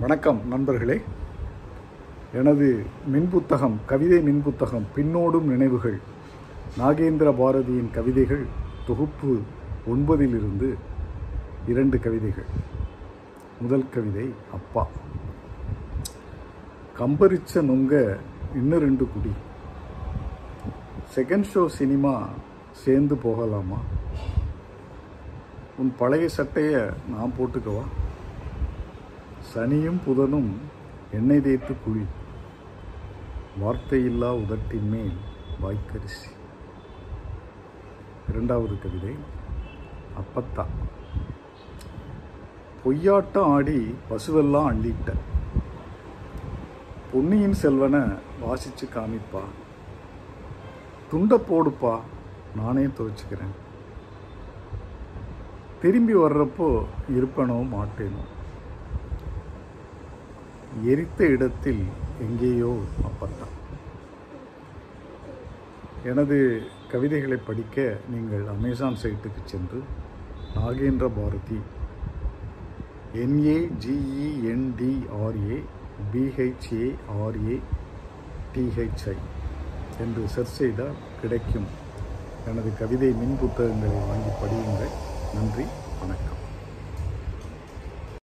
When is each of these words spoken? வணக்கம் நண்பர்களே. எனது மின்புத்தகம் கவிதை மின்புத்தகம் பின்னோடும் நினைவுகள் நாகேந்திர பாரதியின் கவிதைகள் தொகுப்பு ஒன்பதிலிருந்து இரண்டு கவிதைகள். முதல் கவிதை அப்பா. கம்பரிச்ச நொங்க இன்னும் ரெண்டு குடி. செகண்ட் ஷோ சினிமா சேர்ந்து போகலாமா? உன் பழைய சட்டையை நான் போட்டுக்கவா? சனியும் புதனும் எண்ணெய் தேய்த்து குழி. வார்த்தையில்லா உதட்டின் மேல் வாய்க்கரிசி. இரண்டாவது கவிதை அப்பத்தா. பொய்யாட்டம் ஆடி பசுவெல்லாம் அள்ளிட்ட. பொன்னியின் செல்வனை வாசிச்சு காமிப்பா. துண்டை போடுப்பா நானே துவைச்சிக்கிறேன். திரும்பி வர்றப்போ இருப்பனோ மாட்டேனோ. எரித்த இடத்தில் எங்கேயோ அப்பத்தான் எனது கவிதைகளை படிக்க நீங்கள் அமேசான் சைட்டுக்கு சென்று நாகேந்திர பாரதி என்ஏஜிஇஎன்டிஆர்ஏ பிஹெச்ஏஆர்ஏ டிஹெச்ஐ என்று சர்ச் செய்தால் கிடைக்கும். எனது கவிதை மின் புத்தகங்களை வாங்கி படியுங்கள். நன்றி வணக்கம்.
வணக்கம் 0.00 0.40
நண்பர்களே. 0.48 1.00
எனது 2.34 2.86
மின்புத்தகம் 3.12 3.76
கவிதை 3.86 4.18
மின்புத்தகம் 4.18 4.86
பின்னோடும் 4.96 5.40
நினைவுகள் 5.40 6.00
நாகேந்திர 6.78 7.32
பாரதியின் 7.32 7.90
கவிதைகள் 7.90 8.46
தொகுப்பு 8.86 9.40
ஒன்பதிலிருந்து 9.86 10.74
இரண்டு 11.66 12.00
கவிதைகள். 12.00 12.44
முதல் 13.60 13.88
கவிதை 13.88 14.32
அப்பா. 14.52 14.88
கம்பரிச்ச 16.98 17.54
நொங்க 17.54 18.16
இன்னும் 18.54 18.78
ரெண்டு 18.78 19.08
குடி. 19.08 19.32
செகண்ட் 21.14 21.44
ஷோ 21.54 21.66
சினிமா 21.66 22.28
சேர்ந்து 22.72 23.16
போகலாமா? 23.16 23.78
உன் 25.76 25.94
பழைய 25.98 26.28
சட்டையை 26.28 26.80
நான் 27.16 27.32
போட்டுக்கவா? 27.38 28.01
சனியும் 29.50 30.00
புதனும் 30.06 30.50
எண்ணெய் 31.12 31.40
தேய்த்து 31.40 31.74
குழி. 31.84 32.04
வார்த்தையில்லா 33.60 34.30
உதட்டின் 34.34 34.88
மேல் 34.88 35.12
வாய்க்கரிசி. 35.62 36.30
இரண்டாவது 38.28 38.78
கவிதை 38.78 39.16
அப்பத்தா. 40.20 40.64
பொய்யாட்டம் 42.84 43.52
ஆடி 43.54 43.94
பசுவெல்லாம் 44.10 44.68
அள்ளிட்ட. 44.72 45.12
பொன்னியின் 47.12 47.52
செல்வனை 47.52 48.00
வாசிச்சு 48.44 48.88
காமிப்பா. 48.94 49.42
துண்டை 51.10 51.38
போடுப்பா 51.38 52.00
நானே 52.56 52.82
துவைச்சிக்கிறேன். 52.82 53.54
திரும்பி 55.82 56.14
வர்றப்போ 56.14 56.84
இருப்பனோ 57.08 57.68
மாட்டேனோ. 57.70 58.22
எரித்த 60.92 61.26
இடத்தில் 61.26 61.82
எங்கேயோ 62.20 62.72
அப்பத்தான் 63.08 63.54
எனது 66.10 66.36
கவிதைகளை 66.92 67.38
படிக்க 67.48 67.76
நீங்கள் 68.10 68.46
அமேசான் 68.46 68.96
சைட்டுக்கு 69.02 69.42
சென்று 69.44 69.80
நாகேந்திர 70.54 71.08
பாரதி 71.18 71.58
என்ஏஜிஇஎன்டிஆர்ஏ 73.24 75.58
பிஹெச்ஏஆர்ஏ 76.12 77.56
டிஹெச்ஐ 78.54 79.16
என்று 80.00 80.22
சர்ச் 80.34 80.56
செய்தால் 80.60 80.96
கிடைக்கும். 81.20 81.68
எனது 82.50 82.70
கவிதை 82.78 83.10
மின் 83.20 83.36
புத்தகங்களை 83.40 83.98
வாங்கி 84.10 84.32
படியுங்கள். 84.42 84.94
நன்றி 85.34 85.64
வணக்கம். 86.00 86.41